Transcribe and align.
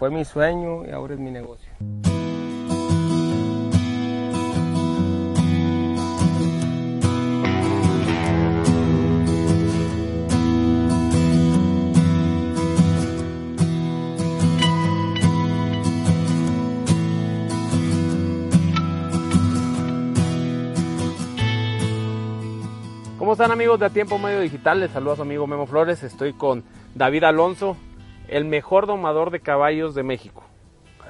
Fue 0.00 0.08
mi 0.08 0.24
sueño 0.24 0.86
y 0.86 0.92
ahora 0.92 1.12
es 1.12 1.20
mi 1.20 1.30
negocio. 1.30 1.68
¿Cómo 23.18 23.32
están 23.32 23.50
amigos 23.52 23.78
de 23.78 23.84
A 23.84 23.90
Tiempo 23.90 24.18
Medio 24.18 24.40
Digital? 24.40 24.80
Les 24.80 24.90
saluda 24.92 25.12
a 25.12 25.16
su 25.16 25.22
amigo 25.22 25.46
Memo 25.46 25.66
Flores. 25.66 26.02
Estoy 26.02 26.32
con 26.32 26.64
David 26.94 27.24
Alonso, 27.24 27.76
el 28.30 28.44
mejor 28.44 28.86
domador 28.86 29.30
de 29.30 29.40
caballos 29.40 29.94
de 29.94 30.02
México. 30.02 30.42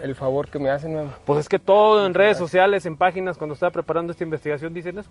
El 0.02 0.14
favor 0.14 0.48
que 0.48 0.58
me 0.58 0.70
hacen, 0.70 0.94
Memo. 0.94 1.10
Pues 1.26 1.40
es 1.40 1.48
que 1.48 1.58
todo 1.58 2.06
en 2.06 2.14
redes 2.14 2.38
sociales, 2.38 2.86
en 2.86 2.96
páginas, 2.96 3.36
cuando 3.36 3.52
estaba 3.54 3.70
preparando 3.70 4.12
esta 4.12 4.24
investigación, 4.24 4.72
dicen 4.72 4.98
eso. 4.98 5.10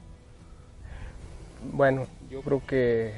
Bueno, 1.74 2.08
yo 2.30 2.42
creo 2.42 2.62
que 2.66 3.14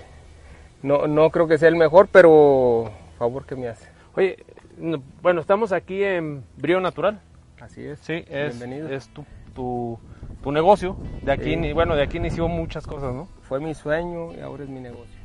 no, 0.82 1.08
no 1.08 1.30
creo 1.30 1.48
que 1.48 1.58
sea 1.58 1.70
el 1.70 1.76
mejor, 1.76 2.08
pero 2.12 2.92
favor 3.18 3.46
que 3.46 3.56
me 3.56 3.68
hace. 3.68 3.88
Oye, 4.16 4.44
no- 4.78 5.02
bueno, 5.22 5.42
estamos 5.42 5.72
aquí 5.72 6.04
en 6.04 6.44
Brío 6.58 6.82
Natural. 6.82 7.22
Así 7.62 7.86
es. 7.86 8.00
Sí, 8.00 8.26
es, 8.30 8.58
Bienvenido. 8.60 8.90
es 8.90 9.08
tu, 9.10 9.24
tu, 9.54 10.00
tu 10.44 10.52
negocio. 10.52 10.98
De 11.22 11.32
aquí, 11.32 11.56
Sí. 11.56 11.74
bueno, 11.74 11.96
de 11.96 12.02
aquí 12.04 12.18
inició 12.18 12.48
muchas 12.48 12.86
cosas, 12.88 13.14
¿no? 13.14 13.28
Fue 13.44 13.60
mi 13.60 13.74
sueño 13.76 14.34
y 14.34 14.40
ahora 14.42 14.64
es 14.64 14.70
mi 14.70 14.80
negocio. 14.80 15.21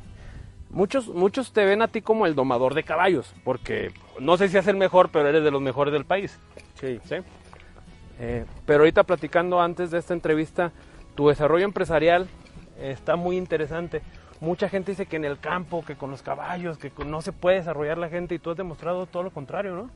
Muchos, 0.69 1.07
muchos 1.07 1.53
te 1.53 1.65
ven 1.65 1.81
a 1.81 1.87
ti 1.87 2.01
como 2.01 2.25
el 2.25 2.35
domador 2.35 2.73
de 2.73 2.83
caballos, 2.83 3.33
porque 3.43 3.91
no 4.19 4.37
sé 4.37 4.49
si 4.49 4.57
es 4.57 4.67
el 4.67 4.75
mejor, 4.75 5.09
pero 5.09 5.27
eres 5.29 5.43
de 5.43 5.51
los 5.51 5.61
mejores 5.61 5.93
del 5.93 6.05
país. 6.05 6.37
Sí. 6.75 6.99
¿sí? 7.05 7.15
Eh, 8.19 8.45
pero 8.65 8.79
ahorita 8.79 9.03
platicando 9.03 9.61
antes 9.61 9.91
de 9.91 9.99
esta 9.99 10.13
entrevista, 10.13 10.71
tu 11.15 11.29
desarrollo 11.29 11.65
empresarial 11.65 12.27
está 12.79 13.15
muy 13.15 13.37
interesante. 13.37 14.01
Mucha 14.39 14.69
gente 14.69 14.91
dice 14.91 15.05
que 15.07 15.15
en 15.15 15.25
el 15.25 15.39
campo, 15.39 15.83
que 15.85 15.95
con 15.95 16.11
los 16.11 16.21
caballos, 16.21 16.77
que 16.77 16.91
no 17.05 17.21
se 17.21 17.31
puede 17.31 17.57
desarrollar 17.57 17.97
la 17.97 18.09
gente 18.09 18.35
y 18.35 18.39
tú 18.39 18.51
has 18.51 18.57
demostrado 18.57 19.05
todo 19.07 19.23
lo 19.23 19.31
contrario, 19.31 19.73
¿no? 19.75 19.89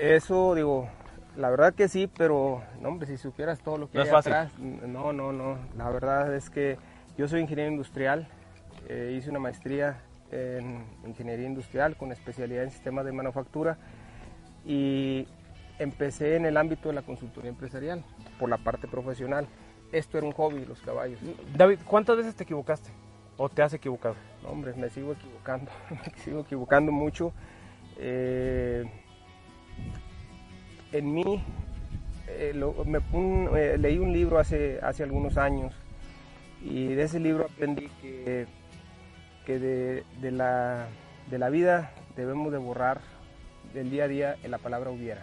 Eso, 0.00 0.54
digo, 0.54 0.88
la 1.36 1.50
verdad 1.50 1.74
que 1.74 1.88
sí, 1.88 2.08
pero, 2.16 2.62
no, 2.80 2.88
hombre, 2.88 3.06
si 3.06 3.18
supieras 3.18 3.60
todo 3.60 3.76
lo 3.76 3.90
que 3.90 3.98
No 3.98 4.02
hay 4.02 4.08
es 4.08 4.12
fácil. 4.12 4.32
atrás. 4.32 4.58
No, 4.58 5.12
no, 5.12 5.32
no. 5.32 5.58
La 5.76 5.90
verdad 5.90 6.34
es 6.34 6.48
que 6.48 6.78
yo 7.18 7.28
soy 7.28 7.40
ingeniero 7.40 7.70
industrial. 7.70 8.26
Eh, 8.88 9.14
hice 9.16 9.30
una 9.30 9.38
maestría 9.38 10.00
en 10.32 10.84
ingeniería 11.06 11.46
industrial 11.46 11.96
con 11.96 12.12
especialidad 12.12 12.64
en 12.64 12.70
sistemas 12.70 13.04
de 13.04 13.12
manufactura 13.12 13.76
y 14.66 15.26
empecé 15.78 16.36
en 16.36 16.46
el 16.46 16.56
ámbito 16.56 16.88
de 16.88 16.94
la 16.94 17.02
consultoría 17.02 17.50
empresarial 17.50 18.02
por 18.38 18.48
la 18.48 18.58
parte 18.58 18.88
profesional. 18.88 19.46
Esto 19.92 20.18
era 20.18 20.26
un 20.26 20.32
hobby, 20.32 20.64
los 20.64 20.80
caballos. 20.80 21.20
David, 21.56 21.78
¿cuántas 21.86 22.16
veces 22.16 22.34
te 22.34 22.42
equivocaste? 22.44 22.90
¿O 23.36 23.48
te 23.48 23.62
has 23.62 23.72
equivocado? 23.74 24.16
No, 24.42 24.50
hombre, 24.50 24.72
me 24.74 24.90
sigo 24.90 25.12
equivocando, 25.12 25.70
me 25.90 26.18
sigo 26.22 26.40
equivocando 26.40 26.90
mucho. 26.92 27.32
Eh, 27.98 28.84
en 30.92 31.12
mí, 31.14 31.42
eh, 32.28 32.52
lo- 32.54 32.84
me- 32.84 33.00
un- 33.12 33.50
eh, 33.56 33.76
leí 33.78 33.98
un 33.98 34.12
libro 34.12 34.38
hace, 34.38 34.78
hace 34.82 35.02
algunos 35.02 35.36
años 35.36 35.74
y 36.62 36.86
de 36.94 37.02
ese 37.02 37.20
libro 37.20 37.44
aprendí 37.44 37.88
que, 38.00 38.46
que 39.44 39.58
de, 39.58 40.04
de 40.20 40.30
la, 40.30 40.86
de 41.30 41.38
la 41.38 41.48
vida 41.50 41.92
debemos 42.16 42.52
de 42.52 42.58
borrar 42.58 43.00
del 43.72 43.90
día 43.90 44.04
a 44.04 44.08
día 44.08 44.36
la 44.44 44.58
palabra 44.58 44.90
hubiera. 44.90 45.22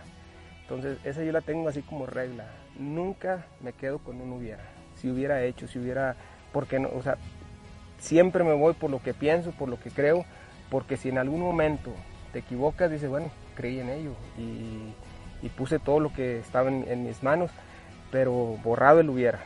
Entonces, 0.61 0.97
esa 1.03 1.23
yo 1.23 1.31
la 1.31 1.41
tengo 1.41 1.67
así 1.69 1.81
como 1.81 2.05
regla. 2.05 2.45
Nunca 2.77 3.45
me 3.61 3.73
quedo 3.73 3.99
con 3.99 4.21
un 4.21 4.31
hubiera. 4.33 4.63
Si 4.95 5.09
hubiera 5.09 5.43
hecho, 5.43 5.67
si 5.67 5.79
hubiera... 5.79 6.15
Porque 6.53 6.79
no, 6.79 6.89
o 6.89 7.01
sea, 7.01 7.17
siempre 7.99 8.43
me 8.43 8.53
voy 8.53 8.73
por 8.73 8.89
lo 8.89 9.01
que 9.01 9.13
pienso, 9.13 9.51
por 9.51 9.69
lo 9.69 9.79
que 9.79 9.89
creo, 9.89 10.25
porque 10.69 10.97
si 10.97 11.09
en 11.09 11.17
algún 11.17 11.41
momento 11.41 11.91
te 12.33 12.39
equivocas, 12.39 12.91
dices, 12.91 13.09
bueno, 13.09 13.29
creí 13.55 13.79
en 13.79 13.89
ello 13.89 14.13
y, 14.37 14.93
puse 15.57 15.79
todo 15.79 15.99
lo 15.99 16.13
que 16.13 16.39
estaba 16.39 16.69
en 16.69 17.03
mis 17.03 17.23
manos, 17.23 17.51
pero 18.11 18.57
borrado 18.63 18.99
el 18.99 19.09
hubiera. 19.09 19.39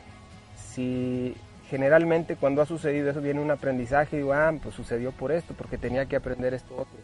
Si 0.56 1.36
generalmente 1.70 2.36
cuando 2.36 2.62
ha 2.62 2.66
sucedido 2.66 3.10
eso 3.10 3.22
viene 3.22 3.42
un 3.42 3.52
aprendizaje, 3.52 4.18
digo, 4.18 4.34
ah, 4.34 4.54
pues 4.62 4.76
sucedió 4.76 5.12
por 5.12 5.32
esto, 5.32 5.54
porque 5.58 5.78
tenía 5.78 6.06
que 6.06 6.16
aprender 6.16 6.54
esto 6.54 6.76
otro, 6.76 6.98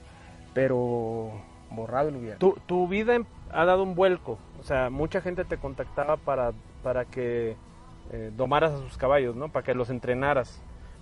pero 0.54 1.32
borrado 1.72 2.10
el 2.10 2.18
hubiera. 2.18 2.38
Tu, 2.38 2.54
tu 2.66 2.88
vida 2.88 3.16
em- 3.16 3.26
ha 3.52 3.66
dado 3.66 3.84
un 3.84 3.96
vuelco. 3.96 4.38
O 4.60 4.64
sea, 4.64 4.90
mucha 4.90 5.22
gente 5.22 5.46
te 5.46 5.58
contactaba 5.58 6.18
para, 6.18 6.52
para 6.84 7.06
que 7.06 7.56
eh, 8.12 8.32
domaras 8.36 8.72
a 8.74 8.78
sus 8.80 8.98
caballos, 8.98 9.36
¿no? 9.36 9.50
Para 9.50 9.66
que 9.66 9.74
los 9.74 9.90
entrenaras. 9.90 10.62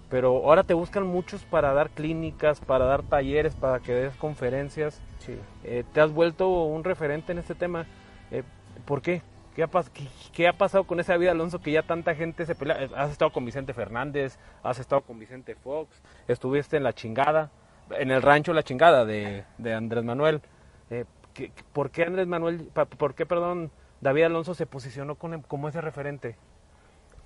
Pero 0.09 0.37
ahora 0.37 0.63
te 0.63 0.73
buscan 0.73 1.05
muchos 1.05 1.43
para 1.43 1.73
dar 1.73 1.89
clínicas, 1.91 2.59
para 2.59 2.85
dar 2.85 3.03
talleres, 3.03 3.53
para 3.55 3.79
que 3.79 3.93
des 3.93 4.15
conferencias. 4.15 5.01
Sí. 5.19 5.37
Eh, 5.63 5.83
te 5.93 6.01
has 6.01 6.11
vuelto 6.11 6.49
un 6.49 6.83
referente 6.83 7.31
en 7.31 7.37
este 7.37 7.53
tema. 7.53 7.85
Eh, 8.31 8.43
¿Por 8.85 9.01
qué? 9.01 9.21
¿Qué 9.55 9.63
ha, 9.63 9.67
qué- 9.67 10.07
qué 10.33 10.47
ha 10.47 10.53
pasado 10.53 10.85
con 10.85 10.99
esa 10.99 11.17
vida, 11.17 11.31
Alonso, 11.31 11.59
que 11.59 11.71
ya 11.71 11.83
tanta 11.83 12.15
gente 12.15 12.45
se 12.45 12.55
pelea? 12.55 12.87
Has 12.95 13.11
estado 13.11 13.31
con 13.31 13.45
Vicente 13.45 13.73
Fernández, 13.73 14.37
has 14.63 14.79
estado 14.79 15.01
con 15.01 15.19
Vicente 15.19 15.55
Fox, 15.55 16.01
estuviste 16.27 16.77
en 16.77 16.83
La 16.83 16.93
Chingada, 16.93 17.51
en 17.91 18.11
el 18.11 18.21
rancho 18.21 18.53
La 18.53 18.63
Chingada 18.63 19.05
de, 19.05 19.43
Andrés 19.73 20.03
Manuel. 20.03 20.41
Eh, 20.89 21.05
¿qué- 21.33 21.49
qué- 21.51 21.63
¿Por 21.73 21.91
qué 21.91 22.03
Andrés 22.03 22.27
Manuel, 22.27 22.69
por 22.97 23.15
qué, 23.15 23.25
perdón, 23.25 23.71
David 24.01 24.23
Alonso 24.23 24.53
se 24.53 24.65
posicionó 24.65 25.15
con 25.15 25.41
como 25.41 25.67
ese 25.67 25.81
referente? 25.81 26.35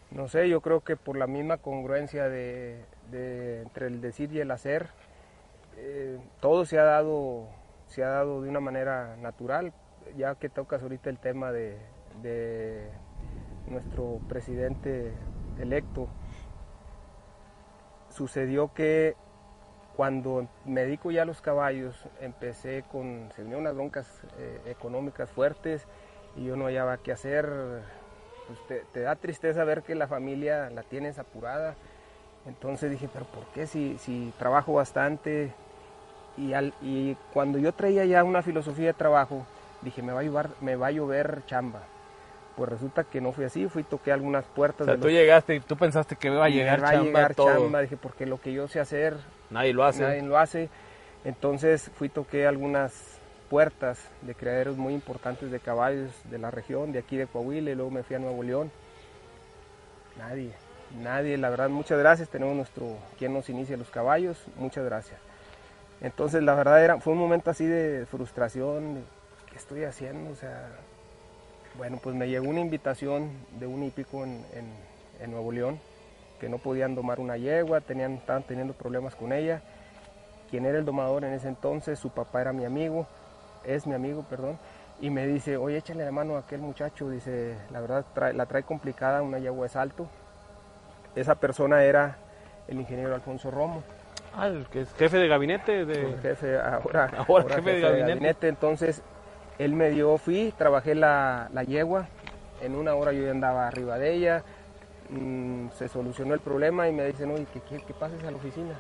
No 0.10 0.28
sé, 0.28 0.48
yo 0.50 0.62
creo 0.62 0.82
que 0.82 0.96
por 0.96 1.18
la 1.18 1.28
misma 1.28 1.58
congruencia 1.58 2.30
de, 2.30 2.84
de- 3.12 3.62
entre 3.64 3.88
el 3.88 4.00
decir 4.02 4.32
y 4.32 4.40
el 4.40 4.50
hacer, 4.52 4.90
eh, 5.78 6.20
todo 6.40 6.66
se 6.66 6.80
ha 6.80 6.84
dado 6.84 7.48
se 7.88 8.04
ha 8.04 8.08
dado 8.08 8.42
de 8.42 8.50
una 8.50 8.60
manera 8.60 9.16
natural. 9.18 9.72
Ya 10.18 10.36
que 10.36 10.50
tocas 10.50 10.82
ahorita 10.84 11.10
el 11.10 11.18
tema 11.18 11.52
de, 11.52 11.78
de 12.22 12.90
nuestro 13.68 14.20
presidente 14.30 15.14
electo, 15.60 16.08
sucedió 18.10 18.72
que 18.74 19.16
cuando 19.96 20.48
me 20.66 20.82
dedico 20.82 21.12
ya 21.12 21.24
a 21.24 21.26
los 21.26 21.42
caballos, 21.42 21.96
empecé 22.20 22.84
con, 22.92 23.30
se 23.36 23.42
vinieron 23.44 23.62
unas 23.64 23.76
broncas 23.76 24.08
eh, 24.40 24.62
económicas 24.68 25.30
fuertes 25.32 25.88
y 26.36 26.46
yo 26.46 26.56
no 26.56 26.66
hallaba 26.66 26.98
qué 26.98 27.12
hacer, 27.12 27.48
pues 28.48 28.60
te, 28.68 28.86
te 28.94 29.02
da 29.02 29.16
tristeza 29.16 29.64
ver 29.64 29.84
que 29.84 29.96
la 29.96 30.08
familia 30.08 30.70
la 30.72 30.84
tienes 30.84 31.20
apurada. 31.20 31.76
Entonces 32.48 32.92
dije, 32.92 33.10
pero 33.14 33.26
¿por 33.26 33.46
qué 33.54 33.68
si, 33.68 33.98
si 34.00 34.34
trabajo 34.40 34.74
bastante? 34.74 35.54
Y, 36.38 36.54
al- 36.54 36.74
y 36.82 37.16
cuando 37.34 37.60
yo 37.60 37.74
traía 37.74 38.06
ya 38.06 38.24
una 38.24 38.42
filosofía 38.42 38.88
de 38.88 38.94
trabajo, 38.94 39.46
dije, 39.82 40.02
me 40.02 40.14
va 40.14 40.22
a 40.22 40.24
llover, 40.24 40.50
me 40.62 40.76
va 40.76 40.88
a 40.88 40.92
llover 40.92 41.44
chamba. 41.48 41.84
Pues 42.56 42.70
resulta 42.70 43.04
que 43.04 43.20
no 43.20 43.32
fui 43.32 43.46
así, 43.46 43.68
fui 43.68 43.84
toqué 43.84 44.12
algunas 44.12 44.46
O 44.46 44.48
puertas 44.50 44.86
sea, 44.86 44.96
de 44.96 45.02
tú 45.02 45.08
los- 45.08 45.14
llegaste 45.14 45.56
y 45.56 45.60
tú 45.60 45.76
pensaste 45.76 46.16
que 46.16 46.28
iba 46.28 46.46
a 46.46 46.50
llegar 46.50 46.80
me 46.80 46.84
va 46.86 46.92
chamba, 46.92 47.02
a 47.10 47.14
llegar 47.14 47.36
todo. 47.36 47.48
chamba, 47.48 47.82
dije, 47.82 47.98
porque 47.98 48.26
lo 48.28 48.40
que 48.40 48.54
yo 48.54 48.68
sé 48.68 48.80
hacer, 48.80 49.16
Nadie 49.50 49.74
lo 49.74 49.84
hace. 49.84 50.04
nadie 50.04 50.22
lo 50.22 50.38
hace. 50.38 50.70
Entonces 51.26 51.90
fui 51.98 52.10
toqué 52.10 52.46
algunas 52.46 53.18
puertas 53.50 54.00
de 54.22 54.36
criaderos 54.36 54.78
muy 54.78 54.94
importantes 54.94 55.50
de 55.52 55.60
caballos 55.60 56.12
de 56.30 56.38
la 56.38 56.52
región, 56.52 56.92
de 56.92 57.00
aquí 57.00 57.18
de 57.18 57.28
Coahuila, 57.28 57.72
y 57.72 57.76
luego 57.76 57.90
me 57.92 58.04
fui 58.04 58.16
a 58.16 58.20
Nuevo 58.20 58.44
León. 58.44 58.72
Nadie, 60.18 60.52
nadie, 61.02 61.38
la 61.38 61.50
verdad, 61.50 61.70
muchas 61.70 61.98
gracias. 61.98 62.30
Tenemos 62.30 62.56
nuestro, 62.56 62.98
quien 63.18 63.34
nos 63.34 63.50
inicia 63.50 63.78
los 63.78 63.90
caballos, 63.90 64.38
muchas 64.58 64.86
gracias. 64.86 65.20
Entonces, 66.02 66.44
la 66.44 66.54
verdad, 66.56 66.84
era, 66.84 67.00
fue 67.00 67.14
un 67.14 67.20
momento 67.20 67.50
así 67.50 67.66
de 67.66 68.06
frustración, 68.06 68.96
de, 68.96 69.02
¿qué 69.50 69.56
estoy 69.58 69.84
haciendo? 69.86 70.32
O 70.32 70.36
sea, 70.36 70.70
bueno, 71.78 72.00
pues 72.02 72.16
me 72.16 72.28
llegó 72.28 72.50
una 72.50 72.60
invitación 72.62 73.32
de 73.60 73.68
un 73.68 73.84
hípico 73.84 74.24
en, 74.24 74.46
en- 74.54 74.94
en 75.24 75.32
Nuevo 75.32 75.52
León, 75.52 75.80
que 76.40 76.50
no 76.50 76.58
podían 76.58 76.96
domar 76.96 77.20
una 77.20 77.38
yegua, 77.38 77.82
tenían, 77.82 78.14
estaban 78.16 78.44
teniendo 78.44 78.74
problemas 78.74 79.16
con 79.16 79.32
ella. 79.34 79.62
quien 80.52 80.66
era 80.66 80.78
el 80.78 80.86
domador 80.86 81.24
en 81.24 81.34
ese 81.34 81.48
entonces, 81.48 81.98
su 81.98 82.10
papá 82.12 82.42
era 82.42 82.54
mi 82.54 82.64
amigo, 82.66 83.08
es 83.64 83.88
mi 83.88 83.96
amigo, 83.96 84.24
perdón, 84.30 84.60
y 85.02 85.10
me 85.10 85.26
dice, 85.26 85.58
oye, 85.58 85.78
échale 85.78 86.06
la 86.06 86.12
mano 86.12 86.36
a 86.36 86.40
aquel 86.42 86.62
muchacho, 86.62 87.10
dice, 87.10 87.56
la 87.72 87.80
verdad 87.82 88.06
la 88.36 88.46
trae 88.46 88.62
complicada, 88.64 89.22
una 89.24 89.40
yegua 89.40 89.66
es 89.66 89.76
alto. 89.76 90.08
Esa 91.16 91.36
persona 91.36 91.84
era 91.84 92.18
el 92.68 92.80
ingeniero 92.80 93.16
Alfonso 93.16 93.50
Romo. 93.50 93.84
Ah, 94.36 94.48
el 94.48 94.66
que 94.68 94.82
es 94.82 94.94
jefe 94.96 95.18
de 95.18 95.28
gabinete. 95.28 95.86
De... 95.86 96.18
jefe, 96.22 96.58
ahora, 96.60 97.10
ahora, 97.28 97.56
jefe, 97.56 97.74
de, 97.76 97.82
gabinete. 98.00 98.48
Entonces, 98.48 99.02
él 99.60 99.74
me 99.74 99.90
dio, 99.92 100.18
fui, 100.18 100.54
trabajé 100.58 100.96
la, 100.96 101.50
la, 101.54 101.64
yegua, 101.64 102.08
en 102.62 102.76
una 102.76 102.96
hora 102.96 103.12
yo 103.14 103.24
ya 103.24 103.32
andaba 103.32 103.68
arriba 103.68 103.98
de 103.98 104.14
ella, 104.14 104.44
mm, 105.10 105.70
se 105.78 105.88
solucionó 105.88 106.34
el 106.34 106.40
problema 106.40 106.88
y 106.88 106.94
me 106.94 107.06
dicen, 107.06 107.32
oye, 107.32 107.46
que, 107.54 107.60
que, 107.62 107.94
pases 107.94 108.24
a 108.24 108.32
la 108.32 108.38
oficina. 108.38 108.80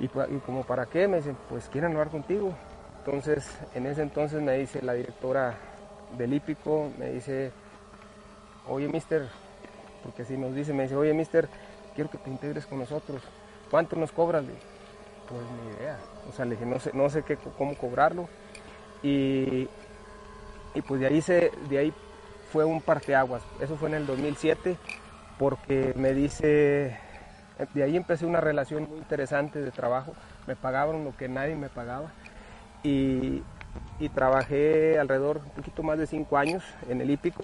Y, 0.00 0.08
como 0.08 0.62
para 0.64 0.86
qué, 0.86 1.08
me 1.08 1.18
dicen, 1.18 1.36
pues 1.48 1.68
quieren 1.68 1.92
hablar 1.92 2.08
contigo. 2.08 2.54
Entonces, 2.98 3.58
en 3.74 3.86
ese 3.86 4.02
entonces 4.02 4.40
me 4.40 4.56
dice 4.56 4.80
la 4.82 4.92
directora 4.92 5.54
del 6.16 6.32
hípico, 6.32 6.90
me 6.98 7.10
dice, 7.10 7.52
oye, 8.68 8.86
mister, 8.86 9.26
porque 10.02 10.24
si 10.24 10.36
nos 10.36 10.54
dice, 10.54 10.72
me 10.72 10.84
dice, 10.84 10.94
oye, 10.94 11.12
mister, 11.14 11.48
quiero 11.94 12.10
que 12.10 12.18
te 12.18 12.30
integres 12.30 12.66
con 12.66 12.78
nosotros. 12.78 13.22
¿Cuánto 13.70 13.96
nos 13.96 14.12
cobras? 14.12 14.44
pues 14.44 15.42
ni 15.42 15.76
idea. 15.76 15.98
O 16.28 16.32
sea, 16.32 16.44
le 16.44 16.52
dije, 16.52 16.64
no 16.64 16.78
sé, 16.78 16.90
no 16.94 17.10
sé 17.10 17.22
qué, 17.22 17.36
cómo 17.36 17.76
cobrarlo. 17.76 18.28
Y, 19.02 19.68
y 20.74 20.82
pues 20.86 21.00
de 21.00 21.06
ahí, 21.06 21.20
se, 21.20 21.52
de 21.68 21.78
ahí 21.78 21.92
fue 22.52 22.64
un 22.64 22.80
parteaguas. 22.80 23.42
Eso 23.60 23.76
fue 23.76 23.88
en 23.88 23.96
el 23.96 24.06
2007 24.06 24.76
porque 25.38 25.92
me 25.96 26.12
dice, 26.12 26.98
de 27.74 27.82
ahí 27.82 27.96
empecé 27.96 28.26
una 28.26 28.40
relación 28.40 28.88
muy 28.88 28.98
interesante 28.98 29.60
de 29.60 29.70
trabajo. 29.70 30.12
Me 30.46 30.56
pagaban 30.56 31.04
lo 31.04 31.16
que 31.16 31.28
nadie 31.28 31.54
me 31.56 31.68
pagaba. 31.68 32.10
Y, 32.82 33.42
y 33.98 34.08
trabajé 34.08 34.98
alrededor 34.98 35.38
un 35.44 35.50
poquito 35.50 35.82
más 35.82 35.98
de 35.98 36.06
cinco 36.06 36.38
años 36.38 36.64
en 36.88 37.00
el 37.00 37.10
hípico 37.10 37.42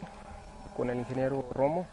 con 0.77 0.91
el 0.91 0.99
ingeniero 0.99 1.47
Romo. 1.53 1.87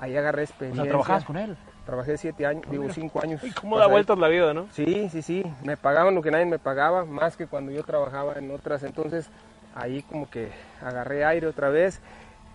Ahí 0.00 0.16
agarré 0.16 0.44
experiencia. 0.44 0.82
O 0.82 0.84
sea, 0.84 0.90
¿trabajabas 0.90 1.24
con 1.24 1.36
él? 1.36 1.56
Trabajé 1.90 2.16
siete 2.18 2.46
años, 2.46 2.62
digo 2.70 2.88
cinco 2.92 3.20
años. 3.20 3.42
¿Y 3.42 3.50
cómo 3.50 3.76
da 3.76 3.88
vueltas 3.88 4.16
la 4.16 4.28
vida, 4.28 4.54
no? 4.54 4.68
Sí, 4.70 5.08
sí, 5.10 5.22
sí. 5.22 5.42
Me 5.64 5.76
pagaban 5.76 6.14
lo 6.14 6.22
que 6.22 6.30
nadie 6.30 6.46
me 6.46 6.60
pagaba, 6.60 7.04
más 7.04 7.36
que 7.36 7.48
cuando 7.48 7.72
yo 7.72 7.82
trabajaba 7.82 8.34
en 8.34 8.48
otras. 8.52 8.84
Entonces, 8.84 9.28
ahí 9.74 10.02
como 10.02 10.30
que 10.30 10.52
agarré 10.80 11.24
aire 11.24 11.48
otra 11.48 11.68
vez. 11.68 12.00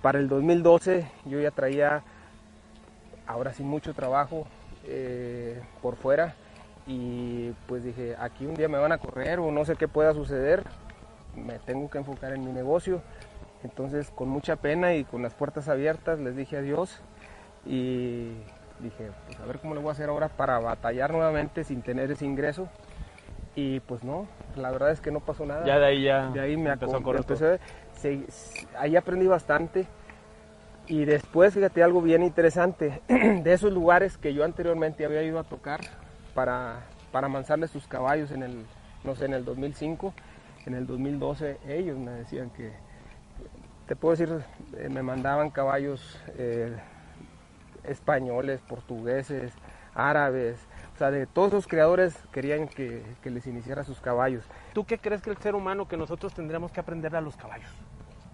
Para 0.01 0.19
el 0.19 0.29
2012 0.29 1.05
yo 1.25 1.41
ya 1.41 1.51
traía, 1.51 2.01
ahora 3.27 3.51
sí, 3.51 3.63
mucho 3.63 3.93
trabajo 3.93 4.47
eh, 4.85 5.61
por 5.81 5.97
fuera. 5.97 6.35
Y 6.87 7.51
pues 7.67 7.83
dije, 7.83 8.15
aquí 8.17 8.45
un 8.45 8.55
día 8.55 8.69
me 8.69 8.77
van 8.77 8.93
a 8.93 8.99
correr 8.99 9.39
o 9.39 9.51
no 9.51 9.65
sé 9.65 9.75
qué 9.75 9.89
pueda 9.89 10.13
suceder. 10.13 10.63
Me 11.35 11.59
tengo 11.59 11.89
que 11.89 11.97
enfocar 11.97 12.31
en 12.31 12.45
mi 12.45 12.53
negocio. 12.53 13.01
Entonces, 13.65 14.11
con 14.11 14.29
mucha 14.29 14.55
pena 14.55 14.93
y 14.95 15.03
con 15.03 15.21
las 15.21 15.33
puertas 15.33 15.67
abiertas, 15.67 16.19
les 16.19 16.37
dije 16.37 16.55
adiós 16.55 17.01
y 17.65 18.31
dije, 18.79 19.11
pues 19.25 19.39
a 19.39 19.45
ver 19.45 19.59
cómo 19.59 19.75
le 19.75 19.81
voy 19.81 19.89
a 19.89 19.91
hacer 19.93 20.09
ahora 20.09 20.29
para 20.29 20.59
batallar 20.59 21.11
nuevamente 21.11 21.63
sin 21.63 21.81
tener 21.81 22.11
ese 22.11 22.25
ingreso. 22.25 22.69
Y 23.55 23.79
pues 23.81 24.03
no, 24.03 24.27
la 24.55 24.69
verdad 24.71 24.91
es 24.91 24.99
que 24.99 25.11
no 25.11 25.21
pasó 25.21 25.45
nada. 25.45 25.65
Ya 25.65 25.79
de 25.79 25.85
ahí 25.85 26.03
ya 26.03 26.29
de 26.29 26.41
ahí 26.41 26.57
me 26.57 26.71
empezó 26.71 27.01
ahí 28.77 28.95
aprendí 28.95 29.27
bastante. 29.27 29.87
Y 30.87 31.05
después, 31.05 31.53
fíjate, 31.53 31.81
algo 31.81 32.01
bien 32.01 32.21
interesante, 32.21 33.01
de 33.07 33.53
esos 33.53 33.73
lugares 33.73 34.17
que 34.17 34.33
yo 34.33 34.43
anteriormente 34.43 35.03
había 35.03 35.23
ido 35.23 35.39
a 35.39 35.43
tocar 35.43 35.79
para, 36.35 36.83
para 37.11 37.25
amansarle 37.25 37.67
sus 37.67 37.87
caballos 37.87 38.29
en 38.31 38.43
el, 38.43 38.65
no 39.03 39.15
sé, 39.15 39.25
en 39.25 39.33
el 39.33 39.45
2005, 39.45 40.13
en 40.67 40.75
el 40.75 40.85
2012 40.85 41.57
ellos 41.67 41.97
me 41.97 42.11
decían 42.11 42.51
que, 42.51 42.71
te 43.87 43.95
puedo 43.95 44.15
decir, 44.15 44.43
eh, 44.77 44.89
me 44.89 45.03
mandaban 45.03 45.49
caballos 45.49 46.19
eh, 46.37 46.75
españoles, 47.87 48.61
portugueses, 48.61 49.53
árabes, 49.93 50.57
o 50.95 50.97
sea, 50.97 51.11
de 51.11 51.27
todos 51.27 51.51
los 51.51 51.67
creadores 51.67 52.15
querían 52.31 52.69
que, 52.69 53.03
les 53.25 53.47
iniciara 53.47 53.83
sus 53.83 53.99
caballos. 53.99 54.45
¿Tú 54.73 54.85
qué 54.85 54.97
crees 54.97 55.21
que 55.21 55.29
el 55.29 55.37
ser 55.37 55.53
humano 55.53 55.89
que 55.89 55.97
nosotros 55.97 56.33
tendríamos 56.33 56.71
que 56.71 56.79
aprender 56.79 57.13
a 57.17 57.21
los 57.21 57.35
caballos? 57.35 57.69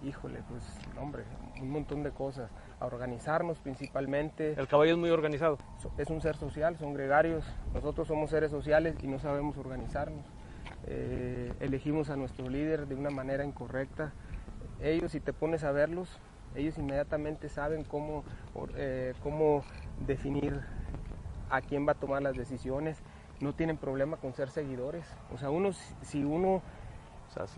Híjole, 0.04 0.40
pues, 0.48 0.62
hombre, 0.96 1.24
un 1.60 1.70
montón 1.70 2.04
de 2.04 2.12
cosas. 2.12 2.50
A 2.78 2.86
organizarnos 2.86 3.58
principalmente. 3.58 4.54
El 4.58 4.68
caballo 4.68 4.92
es 4.92 4.98
muy 4.98 5.10
organizado. 5.10 5.58
Es 5.98 6.08
un 6.10 6.20
ser 6.20 6.36
social, 6.36 6.76
son 6.78 6.94
gregarios. 6.94 7.44
Nosotros 7.74 8.06
somos 8.06 8.30
seres 8.30 8.50
sociales 8.52 8.96
y 9.02 9.08
no 9.08 9.18
sabemos 9.18 9.56
organizarnos. 9.56 10.24
Eh, 10.86 11.52
elegimos 11.60 12.10
a 12.10 12.16
nuestro 12.16 12.48
líder 12.48 12.86
de 12.86 12.94
una 12.94 13.10
manera 13.10 13.44
incorrecta. 13.44 14.12
Ellos, 14.80 15.12
si 15.12 15.20
te 15.20 15.32
pones 15.32 15.64
a 15.64 15.72
verlos, 15.72 16.20
ellos 16.54 16.78
inmediatamente 16.78 17.48
saben 17.48 17.84
cómo, 17.84 18.24
eh, 18.76 19.14
cómo 19.22 19.64
definir 20.06 20.60
a 21.50 21.60
quién 21.60 21.86
va 21.86 21.92
a 21.92 21.94
tomar 21.94 22.22
las 22.22 22.34
decisiones, 22.34 23.02
no 23.40 23.54
tienen 23.54 23.76
problema 23.76 24.16
con 24.16 24.32
ser 24.32 24.48
seguidores. 24.48 25.04
O 25.32 25.38
sea, 25.38 25.50
uno, 25.50 25.72
si 26.02 26.24
uno... 26.24 26.62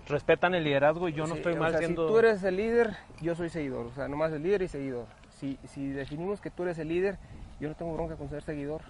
respetan 0.09 0.55
el 0.55 0.65
liderazgo 0.65 1.09
y 1.09 1.13
yo 1.13 1.27
no 1.27 1.35
estoy 1.35 1.55
mal 1.57 1.77
siendo... 1.77 2.07
Si 2.07 2.13
tú 2.13 2.19
eres 2.19 2.43
el 2.43 2.57
líder, 2.57 2.97
yo 3.21 3.35
soy 3.35 3.51
seguidor. 3.51 3.87
O 3.87 3.93
sea, 3.93 4.09
nomás 4.09 4.33
el 4.33 4.43
líder 4.43 4.63
y 4.63 4.69
seguidor. 4.69 5.07
Si, 5.31 5.59
si 5.65 5.91
definimos 5.91 6.41
que 6.41 6.51
tú 6.51 6.63
eres 6.65 6.79
el 6.79 6.89
líder, 6.89 7.19
yo 7.61 7.69
no 7.69 7.75
tengo 7.75 7.95
bronca 7.95 8.17
con 8.17 8.29
ser 8.29 8.43
seguidor. 8.43 8.83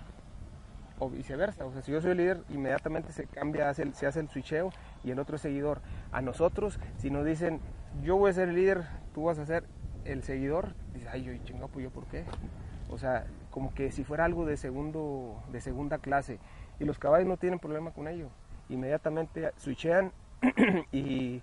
O 0.99 1.11
viceversa. 1.11 1.67
O 1.67 1.73
sea, 1.73 1.83
si 1.83 1.91
yo 1.91 2.01
soy 2.01 2.12
el 2.12 2.19
líder, 2.19 2.41
inmediatamente 2.49 3.12
se 3.12 3.27
cambia, 3.27 3.75
se 3.75 4.06
hace 4.06 4.21
el 4.21 4.29
switcheo 4.29 4.71
y 5.03 5.11
el 5.11 5.19
otro 5.19 5.37
es 5.37 5.43
seguidor. 5.43 5.81
A 6.12 6.23
nosotros, 6.23 6.79
si 6.99 7.11
nos 7.11 7.25
dicen, 7.27 7.61
yo 8.03 8.17
voy 8.17 8.31
a 8.31 8.35
ser 8.35 8.51
el 8.51 8.55
líder, 8.55 8.85
tú 9.12 9.25
vas 9.25 9.39
a 9.39 9.45
ser 9.45 9.65
el 10.05 10.23
seguidor 10.23 10.75
dice, 10.93 11.09
ay, 11.11 11.25
yo 11.25 11.33
chingo, 11.45 11.69
pues 11.69 11.85
yo 11.85 11.91
por 11.91 12.06
qué. 12.06 12.25
O 12.91 12.99
sea, 12.99 13.27
como 13.51 13.75
que 13.75 13.91
si 13.93 14.05
fuera 14.05 14.25
algo 14.25 14.47
de 14.47 14.56
segundo, 14.56 15.43
de 15.53 15.61
segunda 15.61 15.99
clase. 15.99 16.39
Y 16.79 16.85
los 16.85 16.99
caballos 16.99 17.29
no 17.29 17.37
tienen 17.37 17.59
problema 17.59 17.93
con 17.93 18.09
ello. 18.09 18.29
Inmediatamente 18.69 19.53
switchean 19.56 20.12
y, 20.93 21.43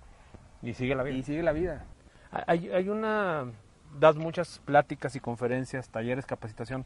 y 0.61 0.73
sigue 0.73 0.95
la 0.95 1.03
vida. 1.03 1.17
Y 1.17 1.23
sigue 1.23 1.43
la 1.43 1.51
vida. 1.51 1.85
Hay, 2.31 2.69
hay 2.69 2.89
una, 2.89 3.51
das 3.99 4.15
muchas 4.15 4.59
pláticas 4.65 5.15
y 5.15 5.19
conferencias, 5.19 5.89
talleres, 5.89 6.25
capacitación, 6.25 6.85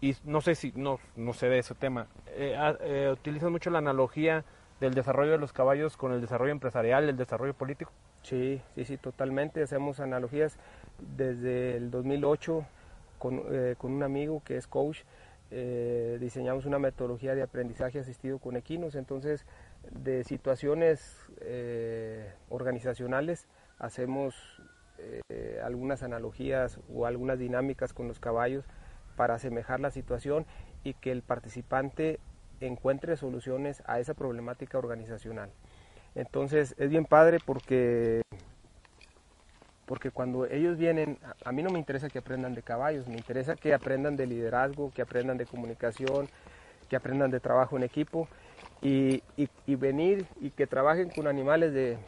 y 0.00 0.14
no 0.24 0.40
sé 0.40 0.54
si, 0.54 0.72
no, 0.76 0.98
no 1.16 1.32
sé 1.32 1.48
de 1.48 1.58
ese 1.58 1.74
tema. 1.74 2.06
Eh, 2.28 2.56
eh, 2.80 3.10
utilizas 3.12 3.50
mucho 3.50 3.70
la 3.70 3.78
analogía 3.78 4.44
del 4.80 4.94
desarrollo 4.94 5.32
de 5.32 5.38
los 5.38 5.52
caballos 5.52 5.96
con 5.96 6.12
el 6.12 6.20
desarrollo 6.20 6.52
empresarial, 6.52 7.08
el 7.08 7.16
desarrollo 7.16 7.54
político. 7.54 7.90
Sí, 8.24 8.62
sí, 8.74 8.84
sí, 8.86 8.96
totalmente. 8.96 9.62
Hacemos 9.62 10.00
analogías 10.00 10.56
desde 11.16 11.76
el 11.76 11.90
2008 11.90 12.64
con, 13.18 13.42
eh, 13.50 13.74
con 13.76 13.92
un 13.92 14.02
amigo 14.02 14.42
que 14.44 14.56
es 14.56 14.66
coach. 14.66 15.02
Eh, 15.50 16.16
diseñamos 16.20 16.64
una 16.64 16.78
metodología 16.78 17.34
de 17.34 17.42
aprendizaje 17.42 17.98
asistido 17.98 18.38
con 18.38 18.56
equinos. 18.56 18.94
Entonces, 18.94 19.44
de 19.90 20.24
situaciones 20.24 21.14
eh, 21.42 22.32
organizacionales 22.48 23.46
hacemos 23.78 24.34
algunas 25.62 26.02
analogías 26.02 26.78
o 26.94 27.04
algunas 27.04 27.38
dinámicas 27.38 27.92
con 27.92 28.08
los 28.08 28.20
caballos 28.20 28.64
para 29.16 29.34
asemejar 29.34 29.80
la 29.80 29.90
situación 29.90 30.46
y 30.82 30.94
que 30.94 31.10
el 31.12 31.22
participante 31.22 32.20
encuentre 32.60 33.16
soluciones 33.16 33.82
a 33.86 33.98
esa 33.98 34.14
problemática 34.14 34.78
organizacional. 34.78 35.50
Entonces 36.14 36.74
es 36.78 36.90
bien 36.90 37.04
padre 37.04 37.38
porque, 37.44 38.22
porque 39.86 40.10
cuando 40.10 40.46
ellos 40.46 40.78
vienen, 40.78 41.18
a 41.44 41.52
mí 41.52 41.62
no 41.62 41.70
me 41.70 41.78
interesa 41.78 42.08
que 42.08 42.18
aprendan 42.18 42.54
de 42.54 42.62
caballos, 42.62 43.08
me 43.08 43.16
interesa 43.16 43.56
que 43.56 43.74
aprendan 43.74 44.16
de 44.16 44.26
liderazgo, 44.26 44.92
que 44.92 45.02
aprendan 45.02 45.38
de 45.38 45.46
comunicación, 45.46 46.28
que 46.88 46.96
aprendan 46.96 47.30
de 47.30 47.40
trabajo 47.40 47.76
en 47.76 47.82
equipo 47.82 48.28
y, 48.80 49.22
y, 49.36 49.74
venir 49.74 50.26
y 50.40 50.50
que 50.50 50.66
trabajen 50.66 51.10
con 51.10 51.26
animales 51.26 51.72
de 51.72 51.98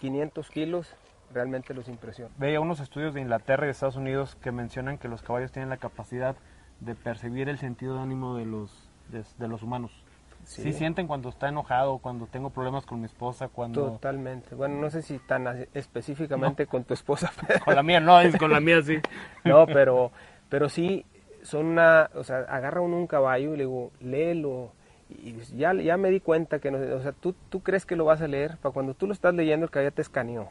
500 0.00 0.50
kilos 0.50 0.94
realmente 1.32 1.74
los 1.74 1.88
impresiona. 1.88 2.32
Veía 2.38 2.60
unos 2.60 2.80
estudios 2.80 3.14
de 3.14 3.22
Inglaterra 3.22 3.64
y 3.64 3.66
de 3.66 3.72
Estados 3.72 3.96
Unidos 3.96 4.36
que 4.36 4.52
mencionan 4.52 4.98
que 4.98 5.08
los 5.08 5.22
caballos 5.22 5.50
tienen 5.50 5.70
la 5.70 5.78
capacidad 5.78 6.36
de 6.80 6.94
percibir 6.94 7.48
el 7.48 7.58
sentido 7.58 7.94
de 7.94 8.02
ánimo 8.02 8.36
de 8.36 8.44
los, 8.44 8.88
de 9.08 9.48
los 9.48 9.62
humanos. 9.62 10.01
Sí. 10.44 10.72
sienten 10.72 11.06
cuando 11.06 11.28
está 11.28 11.48
enojado, 11.48 11.98
cuando 11.98 12.26
tengo 12.26 12.50
problemas 12.50 12.84
con 12.84 13.00
mi 13.00 13.06
esposa, 13.06 13.48
cuando... 13.48 13.92
Totalmente. 13.92 14.54
Bueno, 14.54 14.76
no 14.80 14.90
sé 14.90 15.02
si 15.02 15.18
tan 15.18 15.66
específicamente 15.72 16.66
con 16.66 16.84
tu 16.84 16.94
esposa. 16.94 17.32
Con 17.64 17.74
la 17.74 17.82
mía 17.82 18.00
no, 18.00 18.20
es 18.20 18.36
con 18.36 18.50
la 18.50 18.60
mía 18.60 18.82
sí. 18.82 18.98
no, 19.44 19.66
pero, 19.66 20.10
pero 20.48 20.68
sí, 20.68 21.06
son 21.42 21.66
una... 21.66 22.10
O 22.14 22.24
sea, 22.24 22.38
agarra 22.48 22.80
uno 22.80 22.96
un 22.96 23.06
caballo 23.06 23.54
y 23.54 23.56
le 23.56 23.64
digo, 23.64 23.92
léelo. 24.00 24.72
Y 25.08 25.36
ya, 25.56 25.74
ya 25.74 25.96
me 25.96 26.10
di 26.10 26.20
cuenta 26.20 26.58
que, 26.58 26.70
no, 26.70 26.78
o 26.96 27.00
sea, 27.00 27.12
tú, 27.12 27.34
tú 27.48 27.60
crees 27.62 27.86
que 27.86 27.96
lo 27.96 28.04
vas 28.04 28.22
a 28.22 28.28
leer, 28.28 28.56
para 28.58 28.72
cuando 28.72 28.94
tú 28.94 29.06
lo 29.06 29.12
estás 29.12 29.34
leyendo 29.34 29.64
el 29.64 29.70
caballo 29.70 29.92
te 29.92 30.02
escaneó, 30.02 30.48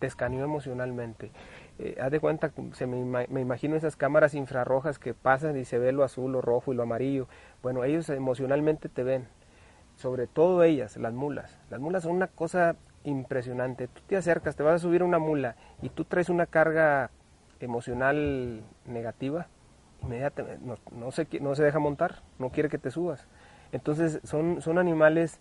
te 0.00 0.06
escaneó 0.06 0.44
emocionalmente. 0.44 1.30
Eh, 1.78 1.96
haz 2.00 2.10
de 2.10 2.20
cuenta, 2.20 2.52
se 2.72 2.86
me, 2.86 3.26
me, 3.28 3.40
imagino 3.40 3.74
esas 3.74 3.96
cámaras 3.96 4.34
infrarrojas 4.34 4.98
que 4.98 5.12
pasan 5.12 5.56
y 5.56 5.64
se 5.64 5.78
ve 5.78 5.90
lo 5.90 6.04
azul, 6.04 6.32
lo 6.32 6.40
rojo 6.40 6.72
y 6.72 6.76
lo 6.76 6.84
amarillo. 6.84 7.26
Bueno, 7.62 7.84
ellos 7.84 8.08
emocionalmente 8.10 8.88
te 8.88 9.02
ven. 9.02 9.26
sobre 9.96 10.26
todo 10.26 10.62
ellas, 10.64 10.96
las 10.96 11.12
mulas. 11.12 11.58
Las 11.70 11.80
mulas 11.80 12.02
son 12.04 12.12
una 12.12 12.28
cosa 12.28 12.76
impresionante. 13.04 13.88
Tú 13.88 14.00
te 14.06 14.16
acercas, 14.16 14.56
te 14.56 14.62
vas 14.62 14.74
a 14.74 14.78
subir 14.78 15.02
a 15.02 15.04
una 15.04 15.18
mula 15.18 15.56
y 15.82 15.88
tú 15.88 16.04
traes 16.04 16.28
una 16.28 16.46
carga 16.46 17.10
emocional 17.60 18.62
negativa, 18.86 19.46
inmediatamente 20.02 20.64
no, 20.64 20.76
no, 20.92 21.10
se, 21.10 21.26
no 21.40 21.54
se 21.54 21.64
deja 21.64 21.78
montar, 21.78 22.22
no 22.38 22.50
quiere 22.50 22.68
que 22.68 22.78
te 22.78 22.90
subas. 22.90 23.26
Entonces 23.72 24.20
son, 24.24 24.60
son 24.60 24.78
animales 24.78 25.40